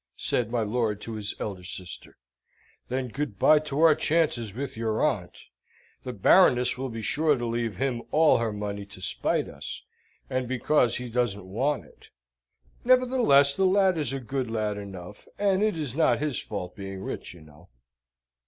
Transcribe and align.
said 0.17 0.49
my 0.51 0.61
lord 0.63 0.99
to 0.99 1.13
his 1.13 1.35
elder 1.39 1.63
sister. 1.63 2.17
"Then 2.89 3.07
good 3.09 3.37
bye 3.37 3.59
to 3.59 3.81
our 3.81 3.93
chances 3.93 4.51
with 4.51 4.75
your 4.75 4.99
aunt. 4.99 5.37
The 6.03 6.11
Baroness 6.11 6.75
will 6.75 6.89
be 6.89 7.03
sure 7.03 7.35
to 7.37 7.45
leave 7.45 7.75
him 7.75 8.01
all 8.09 8.39
her 8.39 8.51
money 8.51 8.83
to 8.83 8.99
spite 8.99 9.47
us, 9.47 9.83
and 10.27 10.47
because 10.47 10.95
he 10.95 11.07
doesn't 11.07 11.45
want 11.45 11.85
it. 11.85 12.09
Nevertheless, 12.83 13.53
the 13.55 13.65
lad 13.67 13.95
is 13.95 14.11
a 14.11 14.19
good 14.19 14.49
lad 14.49 14.75
enough, 14.75 15.27
and 15.37 15.61
it 15.61 15.77
is 15.77 15.93
not 15.93 16.17
his 16.17 16.39
fault 16.41 16.75
being 16.75 17.03
rich, 17.03 17.35
you 17.35 17.41
know." 17.41 17.69